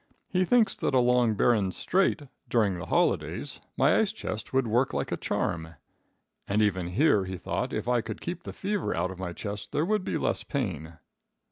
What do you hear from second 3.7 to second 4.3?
my ice